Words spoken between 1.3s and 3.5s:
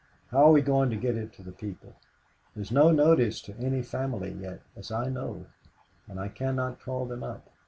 to the people? There is no notice